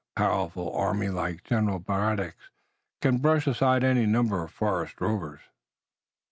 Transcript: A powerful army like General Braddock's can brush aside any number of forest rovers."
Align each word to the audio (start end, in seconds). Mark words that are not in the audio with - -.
A 0.17 0.21
powerful 0.21 0.75
army 0.75 1.09
like 1.09 1.43
General 1.43 1.77
Braddock's 1.77 2.49
can 3.03 3.19
brush 3.19 3.45
aside 3.45 3.83
any 3.83 4.07
number 4.07 4.43
of 4.43 4.51
forest 4.51 4.99
rovers." 4.99 5.41